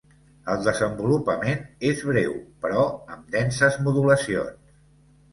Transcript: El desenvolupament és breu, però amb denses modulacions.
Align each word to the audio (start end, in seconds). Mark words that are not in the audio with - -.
El 0.51 0.61
desenvolupament 0.67 1.59
és 1.89 1.99
breu, 2.11 2.33
però 2.63 2.85
amb 3.17 3.27
denses 3.35 3.77
modulacions. 3.89 4.73